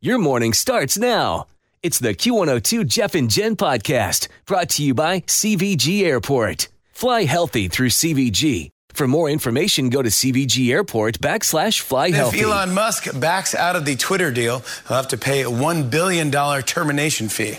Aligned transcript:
Your 0.00 0.18
morning 0.18 0.52
starts 0.52 0.96
now. 0.96 1.48
It's 1.82 1.98
the 1.98 2.14
Q102 2.14 2.86
Jeff 2.86 3.16
and 3.16 3.28
Jen 3.28 3.56
podcast 3.56 4.28
brought 4.46 4.68
to 4.70 4.84
you 4.84 4.94
by 4.94 5.22
CVG 5.22 6.04
Airport. 6.04 6.68
Fly 6.92 7.24
healthy 7.24 7.66
through 7.66 7.88
CVG. 7.88 8.68
For 8.90 9.08
more 9.08 9.28
information, 9.28 9.90
go 9.90 10.00
to 10.00 10.08
CVG 10.08 10.70
Airport 10.70 11.18
backslash 11.18 11.80
fly 11.80 12.10
healthy. 12.10 12.38
If. 12.38 12.44
Elon 12.44 12.74
Musk 12.74 13.18
backs 13.18 13.56
out 13.56 13.74
of 13.74 13.86
the 13.86 13.96
Twitter 13.96 14.30
deal, 14.30 14.62
he'll 14.86 14.98
have 14.98 15.08
to 15.08 15.18
pay 15.18 15.42
a 15.42 15.50
$1 15.50 15.90
billion 15.90 16.30
termination 16.62 17.28
fee. 17.28 17.58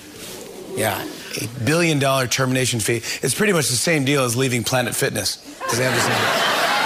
Yeah, 0.80 1.06
a 1.42 1.66
billion 1.66 2.00
dollar 2.00 2.26
termination 2.26 2.80
fee. 2.80 3.02
It's 3.22 3.36
pretty 3.36 3.52
much 3.52 3.68
the 3.68 3.76
same 3.76 4.06
deal 4.06 4.24
as 4.24 4.38
leaving 4.38 4.64
Planet 4.64 4.96
Fitness. 4.96 5.36
Because 5.60 5.78
they 5.78 5.84
have 5.84 5.94
the 5.94 6.00
same. 6.00 6.79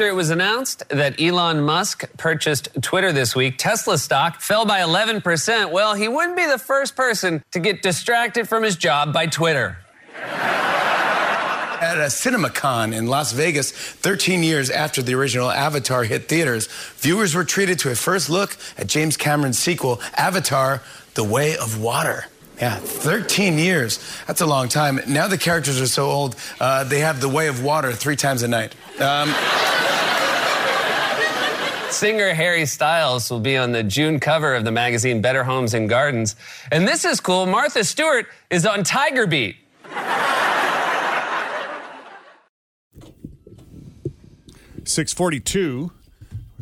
After 0.00 0.08
it 0.08 0.14
was 0.14 0.30
announced 0.30 0.88
that 0.88 1.20
Elon 1.20 1.60
Musk 1.60 2.06
purchased 2.16 2.70
Twitter 2.80 3.12
this 3.12 3.36
week, 3.36 3.58
Tesla 3.58 3.98
stock 3.98 4.40
fell 4.40 4.64
by 4.64 4.80
11%. 4.80 5.72
Well, 5.72 5.92
he 5.92 6.08
wouldn't 6.08 6.38
be 6.38 6.46
the 6.46 6.56
first 6.56 6.96
person 6.96 7.44
to 7.50 7.60
get 7.60 7.82
distracted 7.82 8.48
from 8.48 8.62
his 8.62 8.76
job 8.76 9.12
by 9.12 9.26
Twitter. 9.26 9.76
At 10.16 11.98
a 11.98 12.08
CinemaCon 12.08 12.96
in 12.96 13.08
Las 13.08 13.32
Vegas, 13.32 13.72
13 13.72 14.42
years 14.42 14.70
after 14.70 15.02
the 15.02 15.12
original 15.12 15.50
Avatar 15.50 16.04
hit 16.04 16.30
theaters, 16.30 16.66
viewers 16.96 17.34
were 17.34 17.44
treated 17.44 17.78
to 17.80 17.90
a 17.90 17.94
first 17.94 18.30
look 18.30 18.56
at 18.78 18.86
James 18.86 19.18
Cameron's 19.18 19.58
sequel, 19.58 20.00
Avatar 20.16 20.80
The 21.12 21.24
Way 21.24 21.58
of 21.58 21.78
Water. 21.78 22.24
Yeah, 22.58 22.76
13 22.76 23.58
years. 23.58 23.98
That's 24.26 24.40
a 24.40 24.46
long 24.46 24.68
time. 24.68 25.00
Now 25.06 25.28
the 25.28 25.38
characters 25.38 25.78
are 25.78 25.86
so 25.86 26.06
old, 26.06 26.36
uh, 26.58 26.84
they 26.84 27.00
have 27.00 27.20
The 27.20 27.28
Way 27.28 27.48
of 27.48 27.62
Water 27.62 27.92
three 27.92 28.16
times 28.16 28.42
a 28.42 28.48
night. 28.48 28.74
Um, 28.98 29.34
Singer 32.00 32.32
Harry 32.32 32.64
Styles 32.64 33.30
will 33.30 33.40
be 33.40 33.58
on 33.58 33.72
the 33.72 33.82
June 33.82 34.18
cover 34.20 34.54
of 34.54 34.64
the 34.64 34.72
magazine 34.72 35.20
Better 35.20 35.44
Homes 35.44 35.74
and 35.74 35.86
Gardens. 35.86 36.34
And 36.72 36.88
this 36.88 37.04
is 37.04 37.20
cool 37.20 37.44
Martha 37.44 37.84
Stewart 37.84 38.26
is 38.48 38.64
on 38.64 38.84
Tiger 38.84 39.26
Beat. 39.26 39.56
Six 44.84 45.12
forty-two. 45.12 45.92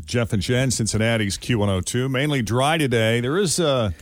Jeff 0.04 0.32
and 0.32 0.42
Jen, 0.42 0.72
Cincinnati's 0.72 1.38
Q102. 1.38 2.10
Mainly 2.10 2.42
dry 2.42 2.76
today. 2.76 3.20
There 3.20 3.38
is 3.38 3.60
a 3.60 3.94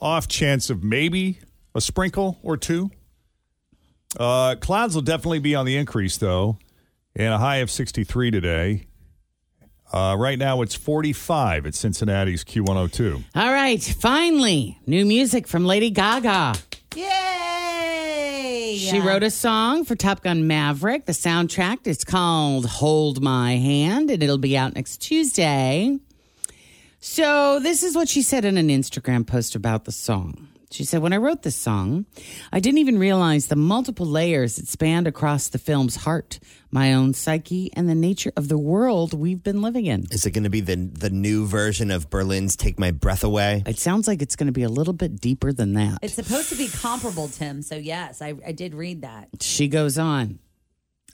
off 0.00 0.28
chance 0.28 0.70
of 0.70 0.82
maybe 0.82 1.40
a 1.74 1.82
sprinkle 1.82 2.38
or 2.42 2.56
two. 2.56 2.90
Uh, 4.18 4.54
clouds 4.54 4.94
will 4.94 5.02
definitely 5.02 5.40
be 5.40 5.54
on 5.54 5.66
the 5.66 5.76
increase 5.76 6.16
though, 6.16 6.56
and 7.14 7.34
a 7.34 7.38
high 7.38 7.56
of 7.56 7.70
sixty-three 7.70 8.30
today. 8.30 8.86
Uh, 9.92 10.14
right 10.18 10.38
now 10.38 10.62
it's 10.62 10.74
forty-five 10.74 11.66
at 11.66 11.74
Cincinnati's 11.74 12.44
Q102. 12.44 13.24
All 13.34 13.52
right, 13.52 13.82
finally, 13.82 14.78
new 14.86 15.04
music 15.04 15.48
from 15.48 15.64
Lady 15.64 15.90
Gaga. 15.90 16.54
Yay! 16.94 18.76
She 18.78 19.00
wrote 19.00 19.22
a 19.22 19.30
song 19.30 19.84
for 19.84 19.96
Top 19.96 20.22
Gun 20.22 20.46
Maverick. 20.46 21.06
The 21.06 21.12
soundtrack 21.12 21.86
is 21.86 22.04
called 22.04 22.66
Hold 22.66 23.20
My 23.22 23.56
Hand, 23.56 24.10
and 24.10 24.22
it'll 24.22 24.38
be 24.38 24.56
out 24.56 24.74
next 24.74 24.98
Tuesday. 24.98 25.98
So, 27.00 27.58
this 27.60 27.82
is 27.82 27.96
what 27.96 28.08
she 28.08 28.22
said 28.22 28.44
in 28.44 28.58
an 28.58 28.68
Instagram 28.68 29.26
post 29.26 29.54
about 29.54 29.86
the 29.86 29.92
song. 29.92 30.48
She 30.70 30.84
said, 30.84 31.02
When 31.02 31.12
I 31.12 31.16
wrote 31.16 31.42
this 31.42 31.56
song, 31.56 32.06
I 32.52 32.60
didn't 32.60 32.78
even 32.78 32.98
realize 32.98 33.48
the 33.48 33.56
multiple 33.56 34.06
layers 34.06 34.56
that 34.56 34.68
spanned 34.68 35.08
across 35.08 35.48
the 35.48 35.58
film's 35.58 35.96
heart, 35.96 36.38
my 36.70 36.94
own 36.94 37.12
psyche, 37.12 37.70
and 37.74 37.88
the 37.88 37.94
nature 37.94 38.32
of 38.36 38.48
the 38.48 38.58
world 38.58 39.12
we've 39.12 39.42
been 39.42 39.62
living 39.62 39.86
in. 39.86 40.06
Is 40.12 40.26
it 40.26 40.30
going 40.30 40.44
to 40.44 40.50
be 40.50 40.60
the 40.60 40.76
the 40.76 41.10
new 41.10 41.46
version 41.46 41.90
of 41.90 42.08
Berlin's 42.08 42.54
"Take 42.54 42.78
My 42.78 42.92
Breath 42.92 43.24
Away"? 43.24 43.64
It 43.66 43.78
sounds 43.78 44.06
like 44.06 44.22
it's 44.22 44.36
going 44.36 44.46
to 44.46 44.52
be 44.52 44.62
a 44.62 44.68
little 44.68 44.94
bit 44.94 45.20
deeper 45.20 45.52
than 45.52 45.74
that. 45.74 45.98
It's 46.02 46.14
supposed 46.14 46.50
to 46.50 46.56
be 46.56 46.68
comparable, 46.68 47.26
Tim. 47.28 47.62
So 47.62 47.74
yes, 47.74 48.22
I, 48.22 48.34
I 48.46 48.52
did 48.52 48.74
read 48.74 49.02
that. 49.02 49.28
She 49.40 49.66
goes 49.66 49.98
on. 49.98 50.38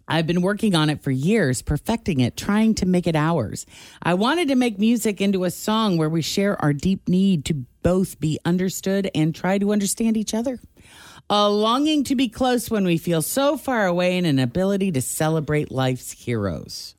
I've 0.09 0.27
been 0.27 0.43
working 0.43 0.75
on 0.75 0.91
it 0.91 1.03
for 1.03 1.11
years, 1.11 1.63
perfecting 1.63 2.21
it, 2.21 2.37
trying 2.37 2.75
to 2.77 2.87
make 2.87 3.07
it 3.07 3.17
ours. 3.17 3.67
I 4.03 4.15
wanted 4.15 4.49
to 4.49 4.55
make 4.55 4.79
music 4.79 5.21
into 5.21 5.45
a 5.45 5.51
song 5.51 5.97
where 5.97 6.09
we 6.09 6.23
share 6.23 6.61
our 6.61 6.73
deep 6.73 7.09
need 7.09 7.45
to 7.47 7.55
both 7.83 8.19
be 8.19 8.39
understood 8.45 9.11
and 9.15 9.35
try 9.35 9.59
to 9.59 9.73
understand 9.73 10.17
each 10.17 10.35
other. 10.35 10.59
A 11.31 11.49
longing 11.49 12.03
to 12.05 12.17
be 12.17 12.29
close 12.29 12.71
when 12.71 12.85
we 12.85 12.99
feel 12.99 13.23
so 13.23 13.57
far 13.57 13.87
away 13.87 14.17
and 14.17 14.27
an 14.27 14.39
ability 14.39 14.93
to 14.93 15.01
celebrate 15.01 15.71
life's 15.71 16.13
heroes. 16.13 16.96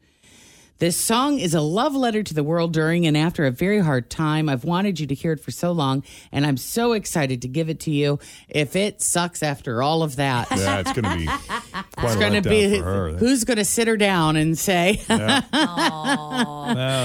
This 0.80 0.96
song 0.96 1.40
is 1.40 1.56
a 1.56 1.62
love 1.62 1.96
letter 1.96 2.22
to 2.22 2.34
the 2.36 2.44
world 2.44 2.72
during 2.72 3.08
and 3.08 3.18
after 3.18 3.48
a 3.48 3.52
very 3.52 3.80
hard 3.80 4.12
time. 4.12 4.48
I've 4.48 4.64
wanted 4.64 5.00
you 5.00 5.08
to 5.08 5.16
hear 5.16 5.32
it 5.32 5.40
for 5.40 5.50
so 5.50 5.72
long, 5.72 6.04
and 6.32 6.46
I'm 6.46 6.58
so 6.58 6.94
excited 6.94 7.42
to 7.42 7.48
give 7.48 7.68
it 7.70 7.80
to 7.82 7.92
you. 7.92 8.20
If 8.48 8.76
it 8.76 9.02
sucks 9.02 9.42
after 9.42 9.82
all 9.82 10.04
of 10.04 10.18
that, 10.18 10.48
Yeah, 10.52 10.78
it's 10.80 10.94
going 10.94 11.06
to 11.06 11.18
be 11.18 11.26
quite 11.66 11.86
it's 11.98 12.16
a 12.16 12.20
going 12.20 12.44
to 12.44 12.48
letdown 12.48 12.72
be 12.72 12.80
for 12.80 12.84
her. 12.86 13.12
who's 13.18 13.44
going 13.44 13.58
to 13.58 13.66
sit 13.66 13.88
her 13.88 13.98
down 13.98 14.36
and 14.36 14.56
say 14.56 15.02
No, 15.10 15.42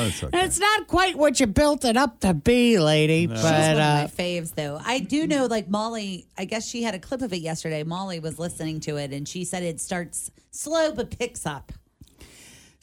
it's 0.07 0.23
okay. 0.23 0.45
it's 0.45 0.59
not 0.59 0.87
quite 0.87 1.17
what 1.17 1.41
you 1.41 1.47
built 1.47 1.87
it 1.87 1.97
up 1.97 2.21
to 2.21 2.35
be, 2.35 2.79
lady. 2.79 3.27
She's 3.27 3.41
But 3.43 3.77
one 3.77 3.81
uh, 3.81 4.03
of 4.05 4.19
my 4.19 4.23
faves, 4.25 4.55
though. 4.55 4.81
I 4.85 4.99
do 4.99 5.27
know, 5.27 5.47
like 5.47 5.71
Molly. 5.71 6.27
I 6.37 6.45
guess 6.45 6.69
she 6.69 6.83
had 6.83 6.95
a 6.95 6.99
clip 6.99 7.23
of 7.23 7.33
it 7.33 7.41
yesterday. 7.41 7.85
Molly 7.85 8.21
was 8.21 8.39
listening 8.39 8.81
to 8.81 8.97
it, 8.97 9.15
and 9.15 9.27
she 9.27 9.47
said 9.47 9.63
it 9.63 9.81
starts 9.81 10.31
slow 10.51 10.93
but 10.93 11.19
picks 11.19 11.47
up. 11.47 11.73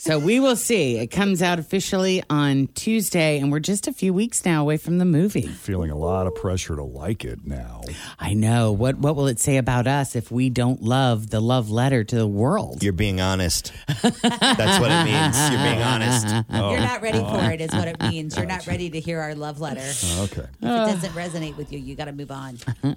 So 0.02 0.18
we 0.18 0.40
will 0.40 0.56
see. 0.56 0.98
It 0.98 1.08
comes 1.08 1.42
out 1.42 1.60
officially 1.60 2.24
on 2.30 2.68
Tuesday, 2.68 3.38
and 3.38 3.52
we're 3.52 3.60
just 3.60 3.86
a 3.86 3.92
few 3.92 4.14
weeks 4.14 4.46
now 4.46 4.62
away 4.62 4.78
from 4.78 4.98
the 4.98 5.04
movie. 5.04 5.42
Feeling 5.46 5.92
a 5.92 5.98
lot 5.98 6.26
of 6.26 6.34
pressure 6.36 6.78
to 6.78 6.84
like 6.84 7.26
it 7.26 7.46
now. 7.46 7.82
I 8.18 8.34
know. 8.34 8.72
What 8.72 8.98
what 8.98 9.18
will 9.18 9.28
it 9.28 9.40
say 9.42 9.58
about 9.58 9.88
us 9.88 10.16
if 10.16 10.32
we 10.32 10.50
don't 10.50 10.82
love 10.82 11.30
the 11.32 11.42
love 11.42 11.70
letter 11.70 12.06
to 12.06 12.16
the 12.16 12.26
world? 12.28 12.82
You're 12.82 12.94
being 12.94 13.20
honest. 13.20 13.74
That's 13.88 14.80
what 14.80 14.90
it 14.90 15.04
means. 15.04 15.38
You're 15.52 15.64
being 15.64 15.82
honest. 15.84 16.28
You're 16.50 16.80
not 16.80 17.02
ready 17.02 17.20
for 17.20 17.52
it, 17.52 17.60
is 17.60 17.72
what 17.74 17.90
it 17.90 18.00
means. 18.10 18.38
You're 18.38 18.46
not 18.46 18.66
ready 18.68 18.90
to 18.90 19.00
hear 19.02 19.20
our 19.20 19.36
love 19.36 19.60
letter. 19.60 19.82
Okay. 19.82 20.42
If 20.42 20.64
it 20.64 20.64
doesn't 20.64 21.12
resonate 21.12 21.58
with 21.58 21.74
you, 21.74 21.80
you 21.80 21.96
got 21.96 22.06
to 22.06 22.14
move 22.14 22.32
on. 22.32 22.58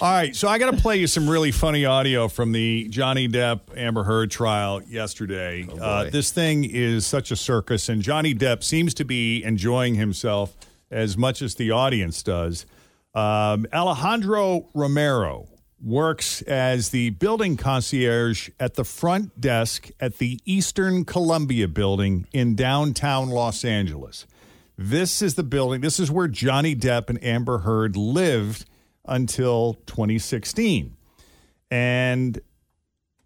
All 0.00 0.10
right, 0.10 0.34
so 0.34 0.48
I 0.48 0.58
got 0.58 0.70
to 0.74 0.80
play 0.80 0.96
you 0.96 1.06
some 1.06 1.28
really 1.28 1.52
funny 1.52 1.84
audio 1.84 2.28
from 2.28 2.52
the 2.52 2.88
Johnny 2.88 3.28
Depp 3.28 3.76
Amber 3.76 4.02
Heard 4.04 4.30
trial 4.30 4.82
yesterday. 4.82 5.68
uh, 5.80 6.10
this 6.14 6.30
thing 6.30 6.64
is 6.64 7.04
such 7.04 7.32
a 7.32 7.36
circus, 7.36 7.88
and 7.88 8.00
Johnny 8.00 8.36
Depp 8.36 8.62
seems 8.62 8.94
to 8.94 9.04
be 9.04 9.42
enjoying 9.42 9.96
himself 9.96 10.56
as 10.88 11.18
much 11.18 11.42
as 11.42 11.56
the 11.56 11.72
audience 11.72 12.22
does. 12.22 12.66
Um, 13.14 13.66
Alejandro 13.74 14.68
Romero 14.74 15.48
works 15.82 16.40
as 16.42 16.90
the 16.90 17.10
building 17.10 17.56
concierge 17.56 18.48
at 18.60 18.74
the 18.74 18.84
front 18.84 19.40
desk 19.40 19.90
at 19.98 20.18
the 20.18 20.38
Eastern 20.44 21.04
Columbia 21.04 21.66
building 21.66 22.28
in 22.32 22.54
downtown 22.54 23.28
Los 23.28 23.64
Angeles. 23.64 24.24
This 24.78 25.20
is 25.20 25.34
the 25.34 25.42
building, 25.42 25.80
this 25.80 25.98
is 25.98 26.12
where 26.12 26.28
Johnny 26.28 26.76
Depp 26.76 27.10
and 27.10 27.22
Amber 27.24 27.58
Heard 27.58 27.96
lived 27.96 28.66
until 29.04 29.74
2016. 29.86 30.96
And 31.72 32.40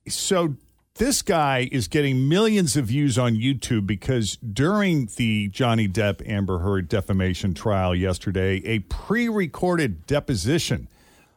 so 0.09 0.57
this 0.99 1.23
guy 1.23 1.69
is 1.71 1.89
getting 1.89 2.29
millions 2.29 2.77
of 2.77 2.87
views 2.87 3.19
on 3.19 3.35
YouTube 3.35 3.87
because 3.87 4.37
during 4.37 5.09
the 5.17 5.49
Johnny 5.49 5.89
Depp 5.89 6.29
Amber 6.29 6.59
Heard 6.59 6.89
defamation 6.89 7.55
trial 7.55 7.95
yesterday, 7.95 8.61
a 8.65 8.81
pre 8.81 9.29
recorded 9.29 10.07
deposition 10.07 10.89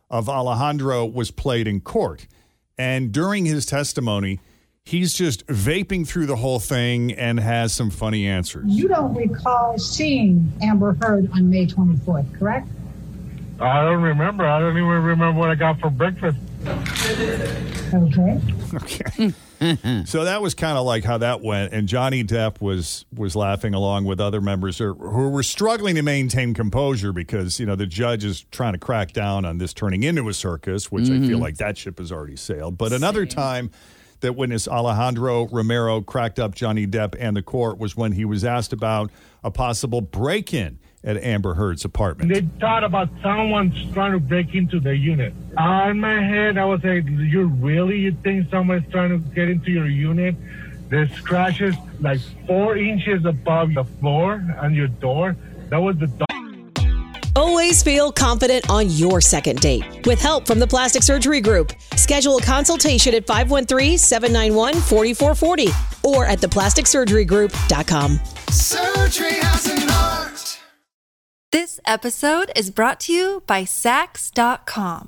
of 0.09 0.27
Alejandro 0.27 1.05
was 1.05 1.31
played 1.31 1.67
in 1.67 1.79
court. 1.79 2.27
And 2.77 3.11
during 3.11 3.45
his 3.45 3.65
testimony, 3.65 4.39
he's 4.83 5.13
just 5.13 5.45
vaping 5.45 6.07
through 6.07 6.25
the 6.25 6.37
whole 6.37 6.59
thing 6.59 7.13
and 7.13 7.39
has 7.39 7.73
some 7.73 7.91
funny 7.91 8.25
answers. 8.27 8.65
You 8.67 8.87
don't 8.87 9.13
recall 9.13 9.77
seeing 9.77 10.51
Amber 10.61 10.97
Heard 11.01 11.31
on 11.33 11.49
May 11.49 11.67
24th, 11.67 12.39
correct? 12.39 12.67
I 13.59 13.83
don't 13.83 14.01
remember. 14.01 14.43
I 14.43 14.59
don't 14.59 14.75
even 14.75 14.89
remember 14.89 15.39
what 15.39 15.49
I 15.51 15.55
got 15.55 15.79
for 15.79 15.91
breakfast. 15.91 16.37
Okay. 17.93 18.41
Okay. 18.73 19.33
so 20.05 20.23
that 20.23 20.41
was 20.41 20.55
kind 20.55 20.77
of 20.77 20.85
like 20.85 21.03
how 21.03 21.19
that 21.19 21.41
went, 21.41 21.73
and 21.73 21.87
Johnny 21.87 22.23
Depp 22.23 22.61
was 22.61 23.05
was 23.15 23.35
laughing 23.35 23.73
along 23.73 24.05
with 24.05 24.19
other 24.19 24.41
members 24.41 24.77
who 24.77 24.93
who 24.93 25.29
were 25.29 25.43
struggling 25.43 25.95
to 25.95 26.01
maintain 26.01 26.53
composure 26.53 27.13
because 27.13 27.59
you 27.59 27.65
know 27.65 27.75
the 27.75 27.85
judge 27.85 28.25
is 28.25 28.45
trying 28.51 28.73
to 28.73 28.79
crack 28.79 29.11
down 29.11 29.45
on 29.45 29.59
this 29.59 29.73
turning 29.73 30.03
into 30.03 30.27
a 30.29 30.33
circus, 30.33 30.91
which 30.91 31.05
I 31.05 31.07
feel 31.07 31.19
mm-hmm. 31.19 31.41
like 31.41 31.57
that 31.57 31.77
ship 31.77 31.99
has 31.99 32.11
already 32.11 32.35
sailed. 32.35 32.77
But 32.77 32.91
another 32.91 33.25
time 33.25 33.71
that 34.21 34.35
witness 34.35 34.67
Alejandro 34.67 35.47
Romero 35.47 36.01
cracked 36.01 36.39
up 36.39 36.55
Johnny 36.55 36.87
Depp 36.87 37.15
and 37.19 37.35
the 37.35 37.41
court 37.41 37.77
was 37.77 37.95
when 37.95 38.13
he 38.13 38.25
was 38.25 38.43
asked 38.43 38.73
about 38.73 39.11
a 39.43 39.51
possible 39.51 40.01
break 40.01 40.53
in 40.53 40.79
at 41.03 41.17
Amber 41.17 41.55
Heard's 41.55 41.83
apartment. 41.83 42.33
They 42.33 42.41
thought 42.59 42.83
about 42.83 43.09
someone 43.21 43.73
trying 43.93 44.13
to 44.13 44.19
break 44.19 44.53
into 44.53 44.79
the 44.79 44.95
unit. 44.95 45.33
Uh, 45.57 45.87
in 45.89 45.99
my 45.99 46.21
head, 46.21 46.57
I 46.57 46.63
was 46.65 46.81
like, 46.83 47.05
"You 47.05 47.47
really 47.47 47.99
you 47.99 48.15
think 48.23 48.49
someone's 48.49 48.89
trying 48.91 49.09
to 49.09 49.17
get 49.33 49.49
into 49.49 49.71
your 49.71 49.87
unit?" 49.87 50.35
There's 50.89 51.11
scratches 51.13 51.75
like 51.99 52.19
four 52.47 52.77
inches 52.77 53.25
above 53.25 53.73
the 53.73 53.83
floor 53.83 54.43
and 54.61 54.75
your 54.75 54.87
door. 54.87 55.35
That 55.69 55.77
was 55.77 55.97
the. 55.97 56.09
Always 57.33 57.81
feel 57.81 58.11
confident 58.11 58.69
on 58.69 58.89
your 58.89 59.21
second 59.21 59.61
date. 59.61 60.05
With 60.05 60.21
help 60.21 60.45
from 60.45 60.59
the 60.59 60.67
Plastic 60.67 61.01
Surgery 61.01 61.39
Group, 61.39 61.71
schedule 61.95 62.35
a 62.37 62.41
consultation 62.41 63.15
at 63.15 63.25
513-791-4440 63.25 66.03
or 66.03 66.25
at 66.25 66.39
theplasticsurgerygroup.com. 66.39 68.19
Surgery 68.49 69.35
has 69.35 69.65
an 69.65 69.89
art. 69.89 70.59
This 71.53 71.79
episode 71.85 72.51
is 72.55 72.69
brought 72.69 72.99
to 73.01 73.13
you 73.13 73.43
by 73.47 73.63
Saks.com. 73.63 75.07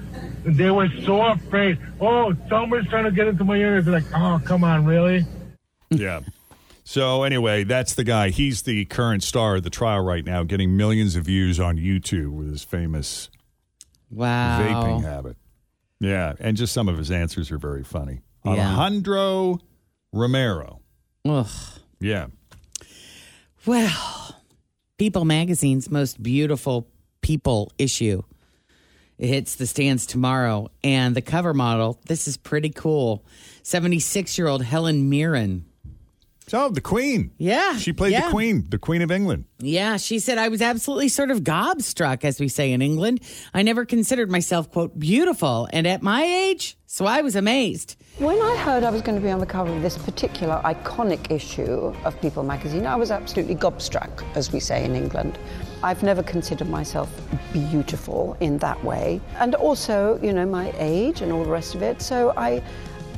And 0.45 0.55
they 0.57 0.71
were 0.71 0.89
so 1.05 1.21
afraid. 1.21 1.77
Oh, 1.99 2.33
someone's 2.49 2.87
trying 2.87 3.03
to 3.05 3.11
get 3.11 3.27
into 3.27 3.43
my 3.43 3.55
unit. 3.57 3.85
They're 3.85 3.93
like, 3.93 4.05
oh, 4.15 4.41
come 4.43 4.63
on, 4.63 4.85
really? 4.85 5.25
Yeah. 5.89 6.21
So 6.83 7.23
anyway, 7.23 7.63
that's 7.63 7.93
the 7.93 8.03
guy. 8.03 8.29
He's 8.29 8.63
the 8.63 8.85
current 8.85 9.23
star 9.23 9.57
of 9.57 9.63
the 9.63 9.69
trial 9.69 10.01
right 10.03 10.25
now, 10.25 10.43
getting 10.43 10.75
millions 10.75 11.15
of 11.15 11.25
views 11.25 11.59
on 11.59 11.77
YouTube 11.77 12.31
with 12.31 12.49
his 12.49 12.63
famous 12.63 13.29
Wow. 14.09 14.59
vaping 14.61 15.03
habit. 15.03 15.37
Yeah, 15.99 16.33
and 16.39 16.57
just 16.57 16.73
some 16.73 16.89
of 16.89 16.97
his 16.97 17.11
answers 17.11 17.51
are 17.51 17.59
very 17.59 17.83
funny. 17.83 18.21
Yeah. 18.43 18.51
Alejandro 18.53 19.59
Romero. 20.11 20.81
Ugh. 21.25 21.47
Yeah. 21.99 22.27
Well, 23.65 24.35
People 24.97 25.25
Magazine's 25.25 25.89
most 25.89 26.21
beautiful 26.21 26.87
people 27.21 27.71
issue. 27.77 28.23
It 29.21 29.27
hits 29.27 29.53
the 29.53 29.67
stands 29.67 30.07
tomorrow. 30.07 30.71
And 30.83 31.15
the 31.15 31.21
cover 31.21 31.53
model, 31.53 31.99
this 32.07 32.27
is 32.27 32.37
pretty 32.37 32.71
cool. 32.71 33.23
76 33.61 34.35
year 34.35 34.47
old 34.47 34.63
Helen 34.63 35.09
Mirren. 35.09 35.65
So 36.47 36.69
the 36.69 36.81
Queen. 36.81 37.31
Yeah. 37.37 37.77
She 37.77 37.93
played 37.93 38.13
yeah. 38.13 38.25
the 38.25 38.31
Queen, 38.31 38.65
the 38.67 38.79
Queen 38.79 39.03
of 39.03 39.11
England. 39.11 39.45
Yeah, 39.59 39.97
she 39.97 40.17
said, 40.17 40.39
I 40.39 40.49
was 40.49 40.59
absolutely 40.59 41.07
sort 41.07 41.29
of 41.29 41.43
gobstruck, 41.43 42.25
as 42.25 42.39
we 42.39 42.47
say 42.47 42.73
in 42.73 42.81
England. 42.81 43.21
I 43.53 43.61
never 43.61 43.85
considered 43.85 44.31
myself, 44.31 44.71
quote, 44.71 44.97
beautiful. 44.99 45.69
And 45.71 45.85
at 45.85 46.01
my 46.01 46.23
age, 46.23 46.75
so 46.87 47.05
I 47.05 47.21
was 47.21 47.35
amazed. 47.35 47.95
When 48.17 48.41
I 48.41 48.55
heard 48.57 48.83
I 48.83 48.89
was 48.89 49.03
going 49.03 49.17
to 49.19 49.23
be 49.23 49.29
on 49.29 49.39
the 49.39 49.45
cover 49.45 49.71
of 49.71 49.83
this 49.83 49.99
particular 49.99 50.59
iconic 50.65 51.29
issue 51.31 51.93
of 52.03 52.19
People 52.21 52.41
magazine, 52.41 52.87
I 52.87 52.95
was 52.95 53.11
absolutely 53.11 53.55
gobstruck, 53.55 54.23
as 54.35 54.51
we 54.51 54.59
say 54.59 54.83
in 54.83 54.95
England. 54.95 55.37
I've 55.83 56.03
never 56.03 56.23
considered 56.23 56.69
myself 56.69 57.09
beautiful 57.51 58.37
in 58.39 58.57
that 58.59 58.83
way. 58.83 59.19
And 59.39 59.55
also, 59.55 60.19
you 60.21 60.31
know, 60.31 60.45
my 60.45 60.73
age 60.77 61.21
and 61.21 61.31
all 61.31 61.43
the 61.43 61.49
rest 61.49 61.75
of 61.75 61.81
it. 61.81 62.01
So 62.01 62.33
I, 62.37 62.61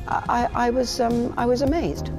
I, 0.08 0.48
I 0.54 0.70
was, 0.70 1.00
um, 1.00 1.34
I 1.36 1.46
was 1.46 1.62
amazed. 1.62 2.10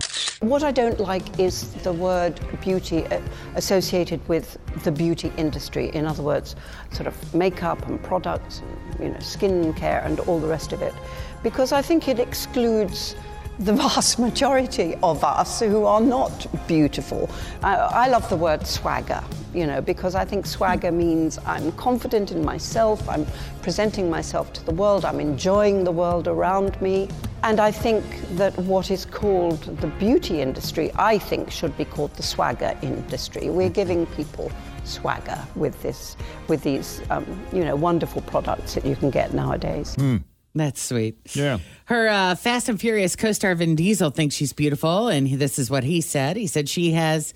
What 0.42 0.64
I 0.64 0.72
don't 0.72 1.00
like 1.00 1.40
is 1.40 1.72
the 1.84 1.94
word 1.94 2.40
beauty 2.62 3.06
uh, 3.06 3.22
associated 3.56 4.28
with 4.28 4.58
the 4.84 4.92
beauty 4.92 5.32
industry. 5.38 5.90
In 5.96 6.06
other 6.06 6.22
words, 6.22 6.56
sort 6.92 7.08
of 7.08 7.34
makeup 7.34 7.88
and 7.88 8.02
products, 8.04 8.60
and, 8.60 9.00
you 9.00 9.10
know, 9.10 9.20
skin 9.20 9.74
care 9.74 10.02
and 10.06 10.20
all 10.22 10.40
the 10.40 10.48
rest 10.48 10.74
of 10.74 10.82
it, 10.82 10.94
because 11.42 11.72
I 11.72 11.82
think 11.82 12.08
it 12.08 12.20
excludes 12.20 13.16
the 13.60 13.74
vast 13.74 14.20
majority 14.28 14.96
of 15.02 15.24
us 15.24 15.60
who 15.60 15.86
are 15.86 16.02
not 16.02 16.48
beautiful. 16.68 17.30
I, 17.64 17.76
I 17.76 18.08
love 18.08 18.28
the 18.30 18.36
word 18.36 18.66
swagger, 18.66 19.24
you 19.54 19.66
know, 19.66 19.82
because 19.82 20.16
I 20.16 20.26
think 20.26 20.46
swagger 20.46 20.92
means 20.92 21.40
I'm 21.46 21.72
confident 21.74 22.32
in 22.32 22.44
myself, 22.44 23.08
I'm 23.08 23.26
presenting 23.62 24.10
myself 24.10 24.52
to 24.54 24.66
the 24.66 24.74
world, 24.74 25.06
I'm 25.06 25.20
enjoying 25.20 25.84
the 25.84 25.92
world 25.92 26.28
around 26.28 26.80
me. 26.82 27.10
And 27.44 27.60
I 27.60 27.72
think 27.72 28.04
that 28.38 28.58
what 28.58 28.90
is 28.90 29.06
called 29.06 29.62
the 29.80 29.88
beauty 29.88 30.42
industry, 30.42 30.92
I 30.96 31.20
think, 31.20 31.52
should 31.52 31.78
be 31.78 31.86
called 31.86 32.14
the 32.16 32.24
swagger 32.24 32.76
industry. 32.82 33.50
We're 33.50 33.70
giving 33.70 34.08
people 34.08 34.52
swagger 34.84 35.40
with 35.56 35.80
this, 35.82 36.18
with 36.48 36.64
these, 36.64 37.02
um, 37.10 37.26
you 37.54 37.64
know, 37.64 37.76
wonderful 37.76 38.22
products 38.24 38.74
that 38.76 38.86
you 38.86 38.96
can 38.96 39.12
get 39.12 39.34
nowadays. 39.34 39.96
That's 40.56 40.82
sweet. 40.82 41.18
Yeah. 41.36 41.60
Her 41.86 42.08
uh, 42.08 42.36
Fast 42.36 42.70
and 42.70 42.80
Furious 42.80 43.16
co 43.18 43.34
star 43.34 43.54
Vin 43.56 43.76
Diesel 43.76 44.10
thinks 44.10 44.36
she's 44.36 44.54
beautiful, 44.54 45.10
and 45.10 45.28
he- 45.28 45.36
this 45.36 45.60
is 45.60 45.70
what 45.70 45.84
he 45.84 46.00
said. 46.00 46.38
He 46.38 46.48
said 46.48 46.70
she 46.70 46.92
has 46.94 47.34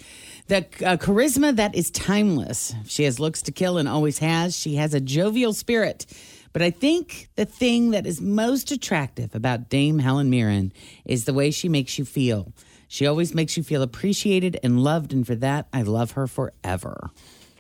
the 0.48 0.60
uh, 0.86 0.96
charisma 0.98 1.54
that 1.58 1.76
is 1.76 1.92
timeless. 1.92 2.74
She 2.88 3.04
has 3.04 3.20
looks 3.20 3.42
to 3.44 3.52
kill 3.52 3.78
and 3.78 3.90
always 3.90 4.20
has. 4.20 4.56
She 4.56 4.76
has 4.76 4.94
a 4.94 5.02
jovial 5.02 5.52
spirit. 5.54 6.06
But 6.54 6.62
I 6.62 6.72
think 6.72 7.30
the 7.36 7.46
thing 7.46 7.92
that 7.92 8.08
is 8.08 8.22
most 8.22 8.72
attractive 8.72 9.36
about 9.36 9.70
Dame 9.70 10.00
Helen 10.00 10.30
Mirren 10.32 10.72
is 11.06 11.26
the 11.26 11.34
way 11.34 11.52
she 11.52 11.70
makes 11.70 12.00
you 12.00 12.06
feel. 12.06 12.54
She 12.88 13.06
always 13.06 13.36
makes 13.36 13.56
you 13.58 13.62
feel 13.64 13.84
appreciated 13.84 14.58
and 14.64 14.82
loved, 14.84 15.14
and 15.14 15.28
for 15.28 15.36
that, 15.36 15.68
I 15.72 15.84
love 15.84 16.12
her 16.12 16.26
forever. 16.26 17.12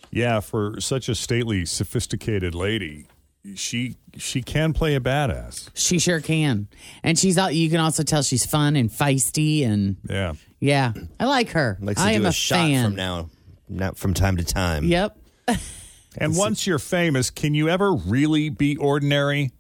Yeah, 0.09 0.39
for 0.39 0.79
such 0.81 1.07
a 1.07 1.13
stately, 1.13 1.65
sophisticated 1.65 2.55
lady, 2.55 3.05
she 3.55 3.95
she 4.17 4.41
can 4.41 4.73
play 4.73 4.95
a 4.95 4.99
badass. 4.99 5.69
She 5.73 5.99
sure 5.99 6.19
can. 6.19 6.67
And 7.03 7.17
she's 7.17 7.37
al- 7.37 7.51
you 7.51 7.69
can 7.69 7.79
also 7.79 8.03
tell 8.03 8.21
she's 8.21 8.45
fun 8.45 8.75
and 8.75 8.89
feisty 8.89 9.65
and 9.65 9.97
Yeah. 10.09 10.33
yeah. 10.59 10.93
I 11.19 11.25
like 11.25 11.49
her. 11.51 11.77
Likes 11.81 12.01
to 12.01 12.07
I 12.07 12.11
do 12.13 12.15
am 12.19 12.25
a, 12.25 12.29
a, 12.29 12.33
shot 12.33 12.55
fan. 12.55 12.85
from 12.85 12.95
now, 12.95 13.29
not 13.69 13.97
from 13.97 14.13
time 14.13 14.37
to 14.37 14.43
time. 14.43 14.83
Yep. 14.85 15.17
And 16.17 16.35
once 16.37 16.67
you're 16.67 16.79
famous, 16.79 17.29
can 17.29 17.53
you 17.53 17.69
ever 17.69 17.93
really 17.93 18.49
be 18.49 18.75
ordinary? 18.77 19.51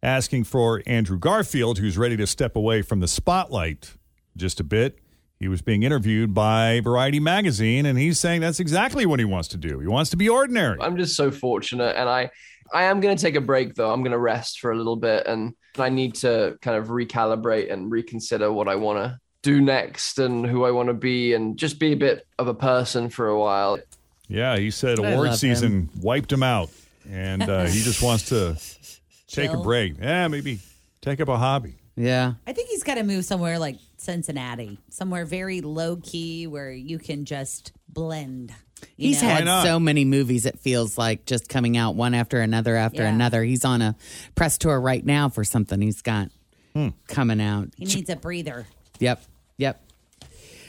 Asking 0.00 0.44
for 0.44 0.80
Andrew 0.86 1.18
Garfield, 1.18 1.78
who's 1.78 1.98
ready 1.98 2.16
to 2.18 2.26
step 2.28 2.54
away 2.54 2.82
from 2.82 3.00
the 3.00 3.08
spotlight 3.08 3.94
just 4.36 4.60
a 4.60 4.64
bit. 4.64 5.00
He 5.40 5.46
was 5.46 5.62
being 5.62 5.84
interviewed 5.84 6.34
by 6.34 6.80
Variety 6.80 7.20
magazine, 7.20 7.86
and 7.86 7.96
he's 7.96 8.18
saying 8.18 8.40
that's 8.40 8.58
exactly 8.58 9.06
what 9.06 9.20
he 9.20 9.24
wants 9.24 9.48
to 9.48 9.56
do. 9.56 9.78
He 9.78 9.86
wants 9.86 10.10
to 10.10 10.16
be 10.16 10.28
ordinary. 10.28 10.78
I'm 10.80 10.96
just 10.96 11.14
so 11.14 11.30
fortunate, 11.30 11.94
and 11.96 12.08
I, 12.08 12.30
I 12.72 12.84
am 12.84 13.00
going 13.00 13.16
to 13.16 13.22
take 13.22 13.36
a 13.36 13.40
break 13.40 13.74
though. 13.74 13.92
I'm 13.92 14.02
going 14.02 14.12
to 14.12 14.18
rest 14.18 14.58
for 14.58 14.72
a 14.72 14.76
little 14.76 14.96
bit, 14.96 15.26
and 15.26 15.54
I 15.78 15.90
need 15.90 16.16
to 16.16 16.58
kind 16.60 16.76
of 16.76 16.88
recalibrate 16.88 17.72
and 17.72 17.90
reconsider 17.90 18.52
what 18.52 18.66
I 18.66 18.74
want 18.74 18.98
to 18.98 19.20
do 19.42 19.60
next 19.60 20.18
and 20.18 20.44
who 20.44 20.64
I 20.64 20.72
want 20.72 20.88
to 20.88 20.94
be, 20.94 21.34
and 21.34 21.56
just 21.56 21.78
be 21.78 21.92
a 21.92 21.96
bit 21.96 22.26
of 22.40 22.48
a 22.48 22.54
person 22.54 23.08
for 23.08 23.28
a 23.28 23.38
while. 23.38 23.78
Yeah, 24.26 24.56
he 24.56 24.72
said 24.72 24.98
I 24.98 25.12
award 25.12 25.28
love 25.28 25.38
season 25.38 25.88
wiped 26.00 26.32
him 26.32 26.42
out, 26.42 26.70
and 27.08 27.42
uh, 27.42 27.66
he 27.66 27.80
just 27.80 28.02
wants 28.02 28.30
to 28.30 28.56
take 29.28 29.52
a 29.52 29.56
break. 29.56 29.98
Yeah, 30.00 30.26
maybe 30.26 30.58
take 31.00 31.20
up 31.20 31.28
a 31.28 31.36
hobby. 31.38 31.76
Yeah. 31.98 32.34
I 32.46 32.52
think 32.52 32.68
he's 32.68 32.84
got 32.84 32.94
to 32.94 33.02
move 33.02 33.24
somewhere 33.24 33.58
like 33.58 33.76
Cincinnati, 34.00 34.78
somewhere 34.90 35.24
very 35.24 35.60
low 35.60 35.96
key 35.96 36.46
where 36.46 36.70
you 36.72 36.98
can 36.98 37.24
just 37.24 37.72
blend. 37.88 38.52
you 38.96 39.08
He's 39.08 39.22
know? 39.22 39.28
had 39.28 39.62
so 39.62 39.80
many 39.80 40.04
movies, 40.04 40.46
it 40.46 40.58
feels 40.58 40.96
like 40.96 41.26
just 41.26 41.48
coming 41.48 41.76
out 41.76 41.94
one 41.94 42.14
after 42.14 42.40
another 42.40 42.76
after 42.76 43.02
Yeah. 43.02 43.12
another. 43.12 43.42
He's 43.42 43.64
on 43.64 43.82
a 43.82 43.96
press 44.34 44.56
tour 44.58 44.80
right 44.80 45.04
now 45.04 45.28
for 45.28 45.44
something 45.44 45.80
he's 45.80 46.02
got 46.02 46.30
hmm. 46.74 46.88
coming 47.08 47.40
out. 47.40 47.68
He 47.76 47.84
needs 47.86 48.08
a 48.10 48.16
breather. 48.16 48.66
Yep. 49.00 49.22
Yep. 49.56 49.82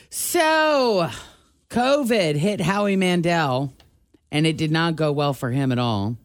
So, 0.09 1.09
COVID 1.69 2.35
hit 2.35 2.61
Howie 2.61 2.95
Mandel, 2.95 3.73
and 4.31 4.47
it 4.47 4.57
did 4.57 4.71
not 4.71 4.95
go 4.95 5.11
well 5.11 5.33
for 5.33 5.51
him 5.51 5.71
at 5.71 5.77
all. 5.77 6.17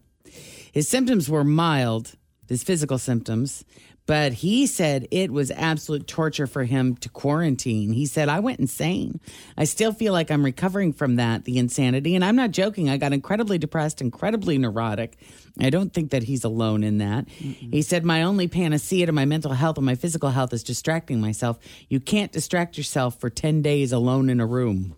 His 0.71 0.89
symptoms 0.89 1.29
were 1.29 1.43
mild, 1.43 2.15
his 2.49 2.63
physical 2.63 2.97
symptoms, 2.97 3.63
but 4.05 4.33
he 4.33 4.67
said 4.67 5.07
it 5.11 5.31
was 5.31 5.49
absolute 5.51 6.07
torture 6.07 6.47
for 6.47 6.63
him 6.63 6.95
to 6.97 7.09
quarantine. 7.09 7.91
He 7.91 8.05
said, 8.05 8.29
I 8.29 8.39
went 8.39 8.59
insane. 8.59 9.19
I 9.57 9.63
still 9.63 9.93
feel 9.93 10.13
like 10.13 10.29
I'm 10.29 10.45
recovering 10.45 10.93
from 10.93 11.15
that, 11.15 11.45
the 11.45 11.57
insanity. 11.57 12.15
And 12.15 12.23
I'm 12.23 12.35
not 12.35 12.51
joking. 12.51 12.89
I 12.89 12.97
got 12.97 13.13
incredibly 13.13 13.57
depressed, 13.57 14.01
incredibly 14.01 14.57
neurotic. 14.57 15.17
I 15.59 15.69
don't 15.69 15.93
think 15.93 16.11
that 16.11 16.23
he's 16.23 16.43
alone 16.43 16.83
in 16.83 16.99
that. 16.99 17.27
He 17.29 17.81
said, 17.81 18.03
My 18.03 18.23
only 18.23 18.47
panacea 18.47 19.05
to 19.07 19.11
my 19.11 19.25
mental 19.25 19.53
health 19.53 19.77
and 19.77 19.85
my 19.85 19.95
physical 19.95 20.29
health 20.29 20.53
is 20.53 20.63
distracting 20.63 21.19
myself. 21.19 21.57
You 21.89 21.99
can't 21.99 22.31
distract 22.31 22.77
yourself 22.77 23.19
for 23.19 23.29
10 23.29 23.61
days 23.61 23.91
alone 23.91 24.29
in 24.29 24.39
a 24.39 24.45
room. 24.45 24.95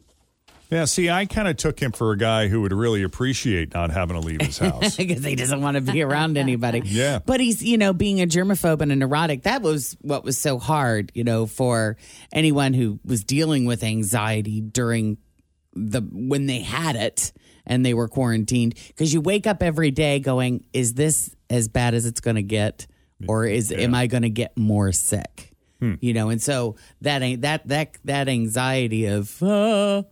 Yeah, 0.69 0.85
see, 0.85 1.09
I 1.09 1.25
kind 1.25 1.47
of 1.47 1.55
took 1.55 1.79
him 1.79 1.93
for 1.93 2.11
a 2.11 2.17
guy 2.17 2.49
who 2.49 2.61
would 2.61 2.73
really 2.73 3.03
appreciate 3.03 3.73
not 3.73 3.89
having 3.89 4.19
to 4.19 4.25
leave 4.25 4.41
his 4.41 4.57
house. 4.57 4.95
because 4.97 5.23
he 5.23 5.35
doesn't 5.35 5.61
want 5.61 5.75
to 5.75 5.81
be 5.81 6.01
around 6.01 6.37
anybody. 6.37 6.81
Yeah. 6.83 7.19
But 7.25 7.39
he's, 7.39 7.63
you 7.63 7.77
know, 7.77 7.93
being 7.93 8.21
a 8.21 8.27
germaphobe 8.27 8.81
and 8.81 8.91
a 8.91 8.95
neurotic, 8.95 9.43
that 9.43 9.61
was 9.61 9.95
what 10.01 10.23
was 10.23 10.37
so 10.37 10.59
hard, 10.59 11.11
you 11.13 11.23
know, 11.23 11.45
for 11.45 11.95
anyone 12.33 12.73
who 12.73 12.99
was 13.05 13.23
dealing 13.23 13.65
with 13.65 13.83
anxiety 13.83 14.59
during 14.59 15.17
the 15.73 16.01
when 16.01 16.47
they 16.47 16.59
had 16.59 16.95
it 16.95 17.31
and 17.65 17.85
they 17.85 17.93
were 17.93 18.07
quarantined. 18.07 18.75
Because 18.87 19.13
you 19.13 19.21
wake 19.21 19.47
up 19.47 19.63
every 19.63 19.91
day 19.91 20.19
going, 20.19 20.65
is 20.73 20.95
this 20.95 21.33
as 21.49 21.69
bad 21.69 21.93
as 21.93 22.05
it's 22.05 22.19
going 22.19 22.35
to 22.35 22.43
get? 22.43 22.87
Or 23.27 23.45
is 23.45 23.71
am 23.71 23.95
I 23.95 24.05
going 24.05 24.21
to 24.23 24.29
get 24.29 24.55
more 24.55 24.91
sick? 24.91 25.53
You 26.01 26.13
know, 26.13 26.29
and 26.29 26.41
so 26.41 26.75
that 27.01 27.21
ain't 27.21 27.41
that 27.41 27.67
that 27.67 27.97
that 28.05 28.27
anxiety 28.27 29.05
of 29.05 29.41
uh, 29.41 30.03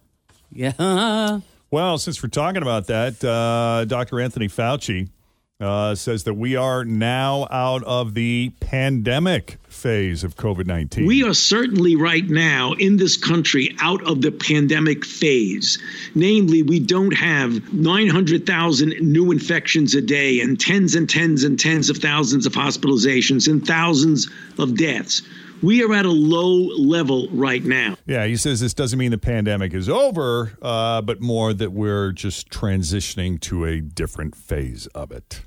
yeah. 0.55 1.39
Well, 1.71 1.97
since 1.97 2.23
we're 2.23 2.29
talking 2.29 2.61
about 2.61 2.87
that, 2.87 3.23
uh, 3.23 3.85
Dr. 3.85 4.21
Anthony 4.21 4.47
Fauci 4.47 5.09
uh, 5.59 5.95
says 5.95 6.23
that 6.25 6.33
we 6.33 6.55
are 6.55 6.83
now 6.83 7.47
out 7.49 7.83
of 7.83 8.13
the 8.13 8.51
pandemic 8.59 9.57
phase 9.67 10.23
of 10.23 10.35
COVID 10.35 10.65
19. 10.65 11.05
We 11.05 11.23
are 11.23 11.33
certainly 11.33 11.95
right 11.95 12.27
now 12.27 12.73
in 12.73 12.97
this 12.97 13.17
country 13.17 13.75
out 13.79 14.05
of 14.07 14.21
the 14.21 14.31
pandemic 14.31 15.05
phase. 15.05 15.79
Namely, 16.13 16.61
we 16.63 16.79
don't 16.79 17.15
have 17.15 17.73
900,000 17.73 18.89
new 19.01 19.31
infections 19.31 19.95
a 19.95 20.01
day 20.01 20.39
and 20.41 20.59
tens 20.59 20.95
and 20.95 21.09
tens 21.09 21.43
and 21.43 21.59
tens 21.59 21.89
of 21.89 21.97
thousands 21.97 22.45
of 22.45 22.53
hospitalizations 22.53 23.47
and 23.47 23.65
thousands 23.65 24.29
of 24.57 24.77
deaths. 24.77 25.21
We 25.65 25.83
are 25.83 25.91
at 25.95 26.05
a 26.05 26.11
low 26.11 26.67
level 26.77 27.27
right 27.31 27.63
now. 27.63 27.97
Yeah, 28.05 28.27
he 28.27 28.37
says 28.37 28.59
this 28.59 28.75
doesn't 28.75 28.99
mean 28.99 29.09
the 29.09 29.17
pandemic 29.17 29.73
is 29.73 29.89
over, 29.89 30.55
uh, 30.61 31.01
but 31.01 31.21
more 31.21 31.55
that 31.55 31.71
we're 31.71 32.11
just 32.11 32.51
transitioning 32.51 33.41
to 33.41 33.65
a 33.65 33.81
different 33.81 34.35
phase 34.35 34.85
of 34.93 35.11
it. 35.11 35.41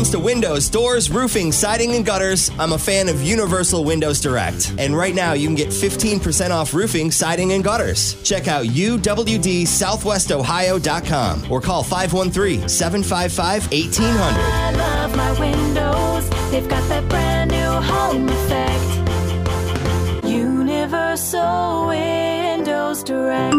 Comes 0.00 0.10
to 0.10 0.18
windows, 0.18 0.70
doors, 0.70 1.10
roofing, 1.10 1.52
siding, 1.52 1.94
and 1.94 2.06
gutters, 2.06 2.50
I'm 2.58 2.72
a 2.72 2.78
fan 2.78 3.10
of 3.10 3.22
Universal 3.22 3.84
Windows 3.84 4.18
Direct. 4.18 4.72
And 4.78 4.96
right 4.96 5.14
now, 5.14 5.34
you 5.34 5.46
can 5.46 5.54
get 5.54 5.68
15% 5.68 6.52
off 6.52 6.72
roofing, 6.72 7.10
siding, 7.10 7.52
and 7.52 7.62
gutters. 7.62 8.14
Check 8.22 8.48
out 8.48 8.64
uwdsouthwestohio.com 8.64 11.52
or 11.52 11.60
call 11.60 11.82
513 11.82 12.66
755 12.66 13.70
1800. 13.70 14.40
I 14.40 14.72
love 14.72 15.14
my 15.14 15.38
windows. 15.38 16.30
They've 16.50 16.66
got 16.66 16.88
that 16.88 17.06
brand 17.10 17.50
new 17.50 17.60
home 17.60 18.26
effect. 18.26 20.24
Universal 20.24 21.88
Windows 21.88 23.04
Direct. 23.04 23.54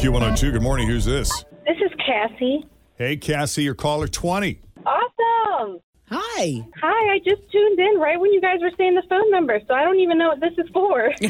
Q102, 0.00 0.52
good 0.52 0.62
morning. 0.62 0.88
Who's 0.88 1.04
this? 1.04 1.44
This 1.66 1.76
is 1.84 1.92
Cassie. 1.98 2.66
Hey, 2.94 3.18
Cassie, 3.18 3.62
your 3.62 3.74
caller 3.74 4.08
20. 4.08 4.60
Awesome. 6.38 6.72
Hi. 6.82 6.82
Hi, 6.82 7.14
I 7.14 7.18
just 7.18 7.42
tuned 7.50 7.78
in 7.78 7.98
right 7.98 8.18
when 8.20 8.32
you 8.32 8.40
guys 8.40 8.60
were 8.60 8.70
saying 8.76 8.94
the 8.94 9.02
phone 9.08 9.30
number, 9.30 9.60
so 9.66 9.74
I 9.74 9.84
don't 9.84 9.98
even 9.98 10.18
know 10.18 10.28
what 10.28 10.40
this 10.40 10.52
is 10.58 10.68
for. 10.72 11.06
A 11.20 11.22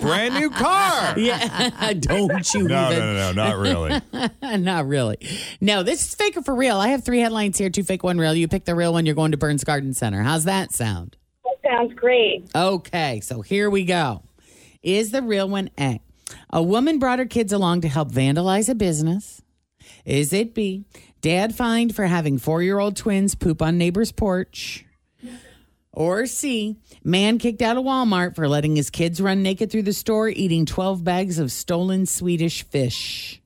brand 0.00 0.34
new 0.34 0.50
car. 0.50 1.18
Yeah, 1.18 1.92
don't 1.98 2.54
you 2.54 2.64
No, 2.64 2.90
even. 2.90 2.98
no, 2.98 3.14
no, 3.14 3.16
no, 3.32 3.32
not 3.32 3.56
really. 3.58 4.00
Not 4.58 4.86
really. 4.86 5.18
No, 5.60 5.82
this 5.82 6.06
is 6.06 6.14
fake 6.14 6.36
or 6.36 6.42
for 6.42 6.54
real. 6.54 6.76
I 6.78 6.88
have 6.88 7.04
three 7.04 7.20
headlines 7.20 7.58
here 7.58 7.70
two 7.70 7.84
fake, 7.84 8.02
one 8.02 8.18
real. 8.18 8.34
You 8.34 8.48
pick 8.48 8.64
the 8.64 8.74
real 8.74 8.92
one, 8.92 9.06
you're 9.06 9.14
going 9.14 9.32
to 9.32 9.36
Burns 9.36 9.64
Garden 9.64 9.92
Center. 9.94 10.22
How's 10.22 10.44
that 10.44 10.72
sound? 10.72 11.16
that 11.44 11.70
sounds 11.70 11.94
great. 11.94 12.48
Okay, 12.54 13.20
so 13.20 13.42
here 13.42 13.68
we 13.70 13.84
go. 13.84 14.22
Is 14.82 15.10
the 15.10 15.22
real 15.22 15.48
one 15.48 15.70
A? 15.78 16.00
A 16.50 16.62
woman 16.62 16.98
brought 16.98 17.18
her 17.18 17.26
kids 17.26 17.52
along 17.52 17.80
to 17.82 17.88
help 17.88 18.10
vandalize 18.12 18.68
a 18.68 18.74
business. 18.74 19.42
Is 20.04 20.32
it 20.32 20.54
B? 20.54 20.84
Dad 21.24 21.54
fined 21.54 21.96
for 21.96 22.04
having 22.04 22.36
four 22.36 22.62
year 22.62 22.78
old 22.78 22.96
twins 22.96 23.34
poop 23.34 23.62
on 23.62 23.78
neighbor's 23.78 24.12
porch. 24.12 24.84
Or 25.90 26.26
C? 26.26 26.76
Man 27.02 27.38
kicked 27.38 27.62
out 27.62 27.78
of 27.78 27.84
Walmart 27.84 28.36
for 28.36 28.46
letting 28.46 28.76
his 28.76 28.90
kids 28.90 29.22
run 29.22 29.42
naked 29.42 29.70
through 29.70 29.84
the 29.84 29.94
store 29.94 30.28
eating 30.28 30.66
12 30.66 31.02
bags 31.02 31.38
of 31.38 31.50
stolen 31.50 32.04
Swedish 32.04 32.62
fish. 32.64 33.40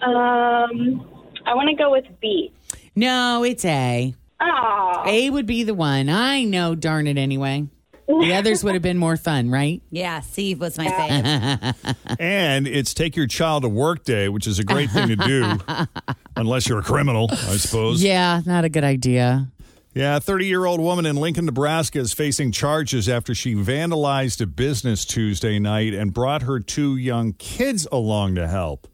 Um, 0.00 1.06
I 1.44 1.54
want 1.56 1.68
to 1.68 1.76
go 1.76 1.90
with 1.90 2.06
B. 2.22 2.50
No, 2.96 3.44
it's 3.44 3.66
A. 3.66 4.14
A 4.40 5.28
would 5.28 5.44
be 5.44 5.62
the 5.62 5.74
one. 5.74 6.08
I 6.08 6.44
know, 6.44 6.74
darn 6.74 7.06
it, 7.06 7.18
anyway. 7.18 7.66
The 8.06 8.34
others 8.34 8.64
would 8.64 8.74
have 8.74 8.82
been 8.82 8.98
more 8.98 9.16
fun, 9.16 9.50
right? 9.50 9.80
Yeah, 9.90 10.20
Steve 10.20 10.60
was 10.60 10.76
my 10.76 10.88
favorite. 10.88 11.96
And 12.18 12.66
it's 12.66 12.94
take 12.94 13.16
your 13.16 13.26
child 13.26 13.62
to 13.62 13.68
work 13.68 14.04
day, 14.04 14.28
which 14.28 14.46
is 14.46 14.58
a 14.58 14.64
great 14.64 14.90
thing 14.90 15.08
to 15.08 15.16
do, 15.16 15.58
unless 16.36 16.68
you're 16.68 16.80
a 16.80 16.82
criminal, 16.82 17.28
I 17.30 17.56
suppose. 17.56 18.02
Yeah, 18.02 18.42
not 18.44 18.64
a 18.64 18.68
good 18.68 18.84
idea. 18.84 19.48
Yeah, 19.94 20.16
a 20.16 20.20
30 20.20 20.46
year 20.46 20.64
old 20.64 20.80
woman 20.80 21.04
in 21.04 21.16
Lincoln, 21.16 21.44
Nebraska 21.46 21.98
is 21.98 22.12
facing 22.12 22.52
charges 22.52 23.08
after 23.08 23.34
she 23.34 23.54
vandalized 23.54 24.40
a 24.40 24.46
business 24.46 25.04
Tuesday 25.04 25.58
night 25.58 25.94
and 25.94 26.14
brought 26.14 26.42
her 26.42 26.60
two 26.60 26.96
young 26.96 27.32
kids 27.34 27.86
along 27.92 28.34
to 28.36 28.48
help. 28.48 28.88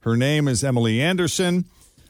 Her 0.00 0.16
name 0.16 0.46
is 0.46 0.62
Emily 0.62 1.00
Anderson. 1.00 1.64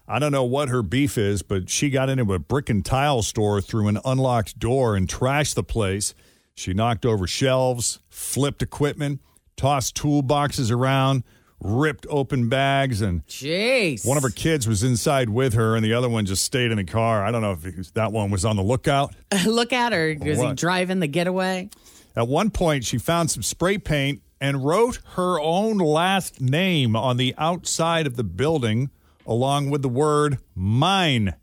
I 0.06 0.18
don't 0.18 0.32
know 0.32 0.44
what 0.44 0.68
her 0.68 0.82
beef 0.82 1.16
is, 1.16 1.42
but 1.42 1.70
she 1.70 1.88
got 1.88 2.10
into 2.10 2.34
a 2.34 2.38
brick 2.38 2.68
and 2.68 2.84
tile 2.84 3.22
store 3.22 3.60
through 3.62 3.88
an 3.88 3.98
unlocked 4.04 4.58
door 4.58 4.96
and 4.96 5.08
trashed 5.08 5.54
the 5.54 5.62
place. 5.62 6.14
She 6.56 6.72
knocked 6.72 7.04
over 7.04 7.26
shelves, 7.26 7.98
flipped 8.08 8.62
equipment, 8.62 9.20
tossed 9.56 9.96
toolboxes 9.96 10.70
around, 10.70 11.24
ripped 11.60 12.06
open 12.08 12.48
bags, 12.48 13.00
and 13.00 13.26
Jeez. 13.26 14.06
one 14.06 14.16
of 14.16 14.22
her 14.22 14.30
kids 14.30 14.68
was 14.68 14.82
inside 14.82 15.28
with 15.30 15.54
her, 15.54 15.74
and 15.74 15.84
the 15.84 15.92
other 15.92 16.08
one 16.08 16.26
just 16.26 16.44
stayed 16.44 16.70
in 16.70 16.76
the 16.76 16.84
car. 16.84 17.24
I 17.24 17.30
don't 17.32 17.42
know 17.42 17.52
if 17.52 17.76
was- 17.76 17.90
that 17.92 18.12
one 18.12 18.30
was 18.30 18.44
on 18.44 18.56
the 18.56 18.62
lookout. 18.62 19.14
Look 19.46 19.72
at 19.72 19.92
her. 19.92 20.10
Is 20.10 20.40
he 20.40 20.52
driving 20.54 21.00
the 21.00 21.06
getaway? 21.08 21.70
At 22.16 22.28
one 22.28 22.50
point, 22.50 22.84
she 22.84 22.98
found 22.98 23.30
some 23.30 23.42
spray 23.42 23.78
paint 23.78 24.22
and 24.40 24.64
wrote 24.64 25.00
her 25.16 25.40
own 25.40 25.78
last 25.78 26.40
name 26.40 26.94
on 26.94 27.16
the 27.16 27.34
outside 27.36 28.06
of 28.06 28.14
the 28.14 28.22
building, 28.24 28.90
along 29.26 29.70
with 29.70 29.82
the 29.82 29.88
word 29.88 30.38
mine. 30.54 31.34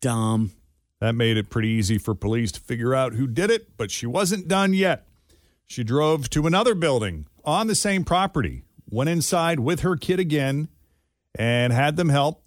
Dumb. 0.00 0.50
That 1.02 1.16
made 1.16 1.36
it 1.36 1.50
pretty 1.50 1.66
easy 1.66 1.98
for 1.98 2.14
police 2.14 2.52
to 2.52 2.60
figure 2.60 2.94
out 2.94 3.14
who 3.14 3.26
did 3.26 3.50
it, 3.50 3.76
but 3.76 3.90
she 3.90 4.06
wasn't 4.06 4.46
done 4.46 4.72
yet. 4.72 5.08
She 5.66 5.82
drove 5.82 6.30
to 6.30 6.46
another 6.46 6.76
building 6.76 7.26
on 7.44 7.66
the 7.66 7.74
same 7.74 8.04
property, 8.04 8.62
went 8.88 9.10
inside 9.10 9.58
with 9.58 9.80
her 9.80 9.96
kid 9.96 10.20
again, 10.20 10.68
and 11.34 11.72
had 11.72 11.96
them 11.96 12.08
help. 12.08 12.44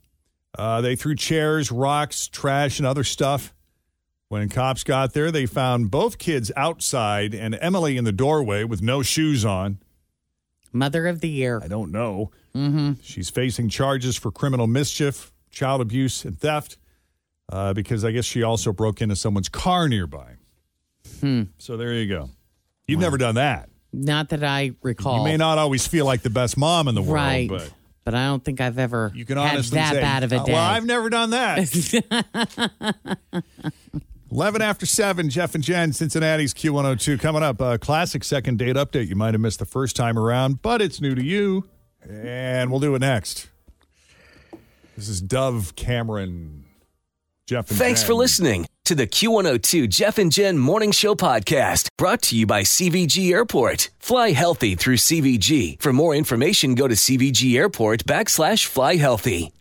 Uh, 0.58 0.80
they 0.80 0.96
threw 0.96 1.16
chairs, 1.16 1.70
rocks, 1.70 2.30
trash, 2.30 2.80
and 2.80 2.88
other 2.88 3.04
stuff. 3.04 3.54
When 4.30 4.48
cops 4.48 4.86
got 4.86 5.12
there, 5.12 5.32
they 5.32 5.46
found 5.46 5.92
both 5.92 6.18
kids 6.18 6.50
outside 6.56 7.36
and 7.36 7.58
Emily 7.60 7.98
in 7.98 8.06
the 8.06 8.14
doorway 8.14 8.64
with 8.64 8.82
no 8.82 9.02
shoes 9.02 9.44
on. 9.44 9.80
Mother 10.72 11.08
of 11.08 11.20
the 11.20 11.28
year. 11.28 11.60
I 11.62 11.68
don't 11.68 11.92
know. 11.92 12.32
Mm-hmm. 12.56 13.02
She's 13.04 13.30
facing 13.30 13.68
charges 13.68 14.16
for 14.16 14.32
criminal 14.32 14.68
mischief, 14.68 15.34
child 15.52 15.82
abuse, 15.82 16.24
and 16.24 16.40
theft 16.40 16.78
uh, 17.50 17.74
because 17.74 18.04
I 18.06 18.12
guess 18.12 18.26
she 18.26 18.44
also 18.44 18.74
broke 18.74 19.02
into 19.02 19.16
someone's 19.16 19.50
car 19.50 19.88
nearby. 19.88 20.34
Hmm. 21.20 21.44
So 21.58 21.78
there 21.78 21.94
you 21.94 22.08
go. 22.08 22.30
You've 22.88 23.00
never 23.00 23.18
done 23.18 23.36
that. 23.36 23.70
Not 23.94 24.30
that 24.30 24.44
I 24.44 24.72
recall. 24.82 25.20
You 25.20 25.24
may 25.24 25.38
not 25.38 25.58
always 25.58 25.88
feel 25.88 26.06
like 26.06 26.22
the 26.22 26.30
best 26.30 26.58
mom 26.58 26.88
in 26.88 26.96
the 26.96 27.02
world, 27.02 27.14
right. 27.16 27.50
but 27.50 27.72
But 28.04 28.14
I 28.14 28.26
don't 28.26 28.44
think 28.44 28.62
I've 28.62 28.78
ever 28.78 29.12
you 29.16 29.26
can 29.26 29.38
had 29.38 29.54
honestly 29.54 29.78
that 29.78 29.94
say, 29.94 30.02
bad 30.02 30.24
of 30.24 30.34
a 30.34 30.42
"Uh, 30.42 30.46
day. 30.46 30.54
Well, 30.54 30.62
I've 30.62 30.86
never 30.86 31.10
done 31.10 31.30
that. 31.32 33.14
11 34.32 34.62
after 34.62 34.86
7, 34.86 35.30
Jeff 35.30 35.56
and 35.56 35.64
Jen, 35.64 35.94
Cincinnati's 35.94 36.54
Q102. 36.54 37.20
Coming 37.22 37.42
up, 37.42 37.62
a 37.62 37.78
classic 37.78 38.24
second 38.24 38.60
date 38.60 38.76
update 38.76 39.08
you 39.08 39.16
might 39.16 39.34
have 39.34 39.40
missed 39.40 39.60
the 39.60 39.66
first 39.66 39.96
time 39.96 40.20
around, 40.20 40.62
but 40.62 40.82
it's 40.82 41.00
new 41.00 41.16
to 41.16 41.24
you. 41.24 41.70
And 42.08 42.70
we'll 42.70 42.82
do 42.82 42.94
it 42.96 43.00
next. 43.00 43.48
This 44.98 45.08
is 45.08 45.22
Dove 45.22 45.76
Cameron. 45.78 46.65
Jeff 47.48 47.70
and 47.70 47.78
Thanks 47.78 48.02
Jen. 48.02 48.08
for 48.08 48.14
listening 48.16 48.68
to 48.86 48.96
the 48.96 49.06
Q102 49.06 49.88
Jeff 49.88 50.18
and 50.18 50.32
Jen 50.32 50.58
Morning 50.58 50.92
Show 50.92 51.14
podcast 51.14 51.90
brought 51.98 52.24
to 52.24 52.36
you 52.36 52.48
by 52.48 52.64
CVG 52.64 53.32
Airport. 53.32 53.92
Fly 54.00 54.32
healthy 54.32 54.74
through 54.74 54.98
CVG. 54.98 55.80
For 55.80 55.94
more 55.94 56.16
information, 56.16 56.74
go 56.74 56.88
to 56.88 56.96
CVG 56.96 57.56
Airport 57.56 58.06
backslash 58.06 58.66
fly 58.66 58.96
healthy. 58.96 59.52